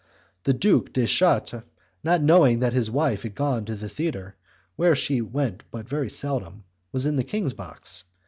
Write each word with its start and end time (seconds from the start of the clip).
The 0.45 0.53
Duke 0.55 0.93
de 0.93 1.05
Chartres, 1.05 1.61
not 2.03 2.23
knowing 2.23 2.59
that 2.61 2.73
his 2.73 2.89
wife 2.89 3.21
had 3.21 3.35
gone 3.35 3.65
to 3.65 3.75
the 3.75 3.87
theatre, 3.87 4.35
where 4.75 4.95
she 4.95 5.21
went 5.21 5.63
but 5.69 5.87
very 5.87 6.09
seldom, 6.09 6.63
was 6.91 7.05
in 7.05 7.17
the 7.17 7.23
king's 7.23 7.53
box. 7.53 8.03